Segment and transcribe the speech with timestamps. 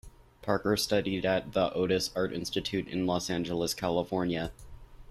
[0.41, 4.51] Parker studied at the Otis Art Institute in Los Angeles, California.